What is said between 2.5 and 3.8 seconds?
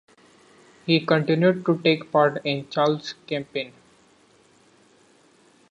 Charles' campaigns.